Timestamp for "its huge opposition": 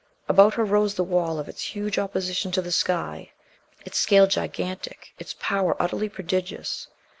1.47-2.51